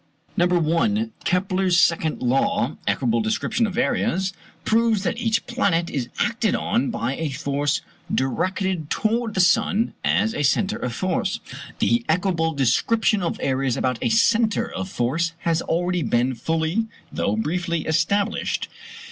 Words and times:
[Illustration: 0.35 0.55
FIG. 0.55 0.63
70.] 0.65 0.69
No. 0.71 0.77
1. 0.77 1.11
Kepler's 1.25 1.79
second 1.79 2.21
law 2.23 2.77
(equable 2.87 3.21
description 3.21 3.67
of 3.67 3.77
areas) 3.77 4.33
proves 4.65 5.03
that 5.03 5.19
each 5.19 5.45
planet 5.45 5.91
is 5.91 6.09
acted 6.19 6.55
on 6.55 6.89
by 6.89 7.15
a 7.17 7.29
force 7.29 7.81
directed 8.11 8.89
towards 8.89 9.35
the 9.35 9.39
sun 9.41 9.93
as 10.03 10.33
a 10.33 10.41
centre 10.41 10.79
of 10.79 10.95
force. 10.95 11.39
The 11.77 12.03
equable 12.09 12.53
description 12.53 13.21
of 13.21 13.39
areas 13.43 13.77
about 13.77 13.99
a 14.01 14.09
centre 14.09 14.71
of 14.73 14.89
force 14.89 15.33
has 15.41 15.61
already 15.61 16.01
been 16.01 16.33
fully, 16.33 16.87
though 17.11 17.35
briefly, 17.35 17.85
established. 17.85 18.69